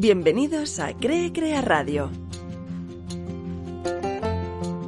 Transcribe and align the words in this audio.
Bienvenidos 0.00 0.78
a 0.78 0.94
Cree 0.94 1.30
Crea 1.30 1.60
Radio. 1.60 2.10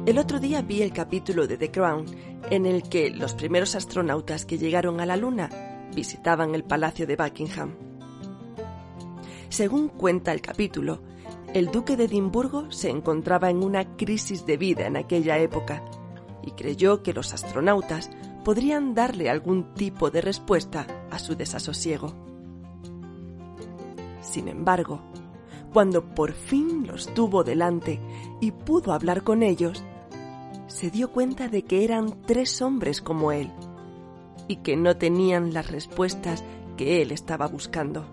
El 0.07 0.17
otro 0.17 0.39
día 0.39 0.63
vi 0.63 0.81
el 0.81 0.91
capítulo 0.91 1.45
de 1.45 1.55
The 1.55 1.69
Crown 1.69 2.05
en 2.49 2.65
el 2.65 2.81
que 2.89 3.11
los 3.11 3.35
primeros 3.35 3.75
astronautas 3.75 4.43
que 4.43 4.57
llegaron 4.57 4.99
a 4.99 5.05
la 5.05 5.15
Luna 5.15 5.51
visitaban 5.95 6.55
el 6.55 6.63
Palacio 6.63 7.05
de 7.05 7.15
Buckingham. 7.15 7.75
Según 9.49 9.89
cuenta 9.89 10.31
el 10.31 10.41
capítulo, 10.41 11.03
el 11.53 11.69
duque 11.69 11.95
de 11.95 12.05
Edimburgo 12.05 12.71
se 12.71 12.89
encontraba 12.89 13.51
en 13.51 13.63
una 13.63 13.95
crisis 13.95 14.47
de 14.47 14.57
vida 14.57 14.87
en 14.87 14.97
aquella 14.97 15.37
época 15.37 15.85
y 16.41 16.53
creyó 16.53 17.03
que 17.03 17.13
los 17.13 17.35
astronautas 17.35 18.09
podrían 18.43 18.95
darle 18.95 19.29
algún 19.29 19.75
tipo 19.75 20.09
de 20.09 20.21
respuesta 20.21 20.87
a 21.11 21.19
su 21.19 21.35
desasosiego. 21.35 22.22
Sin 24.33 24.47
embargo, 24.47 24.99
cuando 25.73 26.15
por 26.15 26.33
fin 26.33 26.87
los 26.87 27.13
tuvo 27.13 27.43
delante 27.43 27.99
y 28.41 28.49
pudo 28.49 28.91
hablar 28.91 29.21
con 29.21 29.43
ellos, 29.43 29.83
se 30.65 30.89
dio 30.89 31.11
cuenta 31.11 31.49
de 31.49 31.65
que 31.65 31.83
eran 31.83 32.19
tres 32.25 32.59
hombres 32.63 32.99
como 32.99 33.31
él 33.31 33.51
y 34.47 34.55
que 34.55 34.75
no 34.75 34.97
tenían 34.97 35.53
las 35.53 35.69
respuestas 35.69 36.43
que 36.77 37.03
él 37.03 37.11
estaba 37.11 37.45
buscando. 37.45 38.07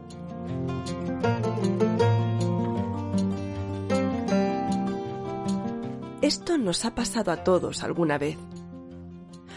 Esto 6.21 6.59
nos 6.59 6.85
ha 6.85 6.95
pasado 6.95 7.33
a 7.33 7.45
todos 7.45 7.83
alguna 7.83 8.19
vez. 8.19 8.37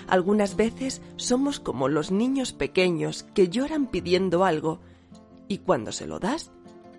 Algunas 0.07 0.55
veces 0.55 1.01
somos 1.17 1.59
como 1.59 1.89
los 1.89 2.09
niños 2.09 2.53
pequeños 2.53 3.23
que 3.33 3.49
lloran 3.49 3.87
pidiendo 3.87 4.45
algo 4.45 4.79
y 5.47 5.59
cuando 5.59 5.91
se 5.91 6.07
lo 6.07 6.19
das, 6.19 6.51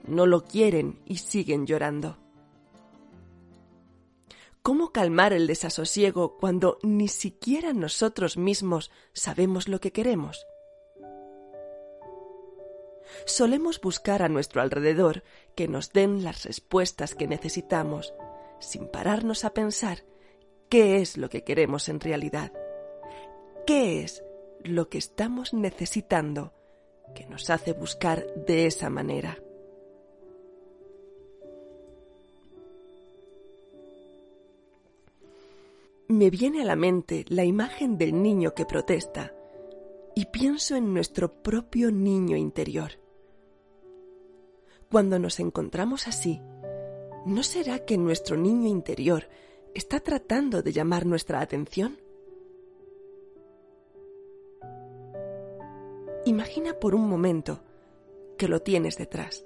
no 0.06 0.26
lo 0.26 0.44
quieren 0.44 1.00
y 1.04 1.16
siguen 1.18 1.66
llorando. 1.66 2.18
¿Cómo 4.62 4.92
calmar 4.92 5.34
el 5.34 5.46
desasosiego 5.46 6.38
cuando 6.38 6.78
ni 6.82 7.08
siquiera 7.08 7.74
nosotros 7.74 8.38
mismos 8.38 8.90
sabemos 9.12 9.68
lo 9.68 9.78
que 9.80 9.92
queremos? 9.92 10.46
Solemos 13.26 13.80
buscar 13.80 14.22
a 14.22 14.28
nuestro 14.28 14.62
alrededor 14.62 15.22
que 15.54 15.68
nos 15.68 15.92
den 15.92 16.24
las 16.24 16.44
respuestas 16.44 17.14
que 17.14 17.26
necesitamos, 17.26 18.14
sin 18.58 18.88
pararnos 18.88 19.44
a 19.44 19.52
pensar 19.52 20.04
qué 20.70 20.96
es 20.96 21.18
lo 21.18 21.28
que 21.28 21.44
queremos 21.44 21.88
en 21.88 22.00
realidad, 22.00 22.52
qué 23.66 24.02
es 24.02 24.24
lo 24.62 24.88
que 24.88 24.98
estamos 24.98 25.52
necesitando 25.52 26.54
que 27.14 27.26
nos 27.26 27.50
hace 27.50 27.72
buscar 27.72 28.24
de 28.34 28.66
esa 28.66 28.90
manera. 28.90 29.38
Me 36.08 36.30
viene 36.30 36.62
a 36.62 36.64
la 36.64 36.76
mente 36.76 37.24
la 37.28 37.44
imagen 37.44 37.96
del 37.96 38.22
niño 38.22 38.54
que 38.54 38.66
protesta 38.66 39.32
y 40.14 40.26
pienso 40.26 40.76
en 40.76 40.92
nuestro 40.92 41.42
propio 41.42 41.90
niño 41.90 42.36
interior. 42.36 42.92
Cuando 44.90 45.18
nos 45.18 45.40
encontramos 45.40 46.06
así, 46.06 46.40
¿no 47.26 47.42
será 47.42 47.80
que 47.80 47.98
nuestro 47.98 48.36
niño 48.36 48.68
interior 48.68 49.28
está 49.74 49.98
tratando 49.98 50.62
de 50.62 50.72
llamar 50.72 51.04
nuestra 51.06 51.40
atención? 51.40 51.98
Imagina 56.26 56.72
por 56.80 56.94
un 56.94 57.08
momento 57.08 57.60
que 58.38 58.48
lo 58.48 58.60
tienes 58.60 58.96
detrás. 58.96 59.44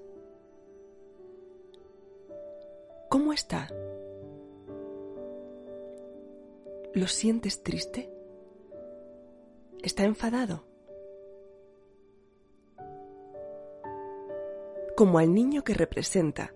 ¿Cómo 3.09 3.33
está? 3.33 3.69
¿Lo 6.95 7.07
sientes 7.09 7.63
triste? 7.63 8.11
¿Está 9.83 10.05
enfadado? 10.05 10.65
Como 14.97 15.19
al 15.19 15.35
niño 15.35 15.65
que 15.65 15.75
representa, 15.75 16.55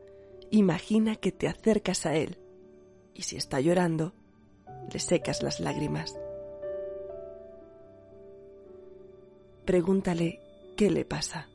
imagina 0.51 1.17
que 1.17 1.33
te 1.33 1.49
acercas 1.49 2.07
a 2.07 2.15
él 2.15 2.39
y 3.15 3.23
si 3.23 3.37
está 3.37 3.61
llorando, 3.61 4.13
le 4.93 4.99
secas 4.99 5.43
las 5.43 5.61
lágrimas. 5.61 6.19
Pregúntale 9.65 10.41
qué 10.77 10.91
le 10.91 11.05
pasa. 11.05 11.49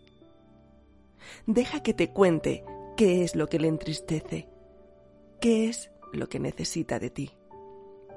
Deja 1.46 1.82
que 1.82 1.94
te 1.94 2.12
cuente 2.12 2.64
qué 2.96 3.24
es 3.24 3.36
lo 3.36 3.48
que 3.48 3.60
le 3.60 3.68
entristece, 3.68 4.48
qué 5.42 5.68
es 5.68 5.92
lo 6.14 6.30
que 6.30 6.40
necesita 6.40 7.00
de 7.00 7.10
ti. 7.10 7.32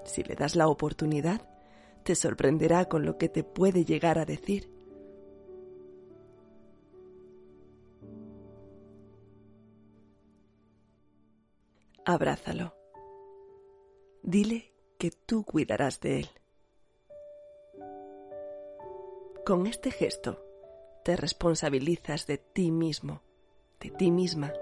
Si 0.04 0.22
le 0.22 0.34
das 0.34 0.56
la 0.56 0.68
oportunidad, 0.68 1.42
te 2.04 2.14
sorprenderá 2.14 2.86
con 2.86 3.04
lo 3.04 3.18
que 3.18 3.28
te 3.28 3.44
puede 3.44 3.84
llegar 3.84 4.18
a 4.18 4.24
decir. 4.24 4.70
Abrázalo. 12.04 12.74
Dile 14.22 14.72
que 14.98 15.10
tú 15.10 15.44
cuidarás 15.44 16.00
de 16.00 16.20
él. 16.20 16.39
Con 19.50 19.66
este 19.66 19.91
gesto 19.91 20.47
te 21.03 21.16
responsabilizas 21.16 22.28
de 22.28 22.38
ti 22.38 22.71
mismo, 22.71 23.25
de 23.81 23.91
ti 23.91 24.12
misma. 24.12 24.53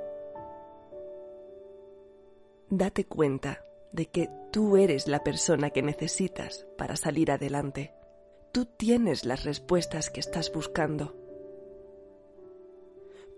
Date 2.71 3.05
cuenta 3.05 3.67
de 3.93 4.07
que 4.07 4.31
tú 4.51 4.79
eres 4.79 5.07
la 5.07 5.23
persona 5.23 5.69
que 5.69 5.83
necesitas 5.83 6.67
para 6.79 6.97
salir 6.97 7.31
adelante. 7.31 7.93
Tú 8.51 8.65
tienes 8.65 9.27
las 9.27 9.45
respuestas 9.45 10.09
que 10.09 10.21
estás 10.21 10.51
buscando. 10.51 11.15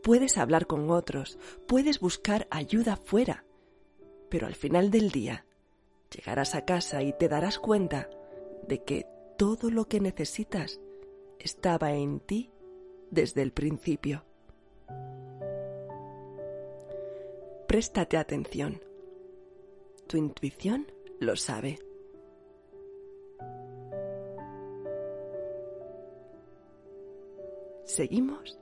Puedes 0.04 0.38
hablar 0.38 0.68
con 0.68 0.88
otros, 0.92 1.36
puedes 1.66 1.98
buscar 1.98 2.46
ayuda 2.52 2.94
fuera, 2.94 3.44
pero 4.28 4.46
al 4.46 4.54
final 4.54 4.92
del 4.92 5.10
día 5.10 5.46
llegarás 6.14 6.54
a 6.54 6.64
casa 6.64 7.02
y 7.02 7.12
te 7.12 7.28
darás 7.28 7.58
cuenta 7.58 8.08
de 8.68 8.84
que 8.84 9.04
todo 9.36 9.72
lo 9.72 9.88
que 9.88 9.98
necesitas 9.98 10.80
estaba 11.40 11.92
en 11.92 12.20
ti 12.20 12.50
desde 13.10 13.42
el 13.42 13.52
principio. 13.52 14.24
Préstate 17.66 18.16
atención. 18.16 18.80
Tu 20.06 20.16
intuición 20.16 20.86
lo 21.20 21.36
sabe. 21.36 21.78
Seguimos 27.84 28.58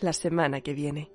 la 0.00 0.12
semana 0.12 0.60
que 0.60 0.74
viene. 0.74 1.10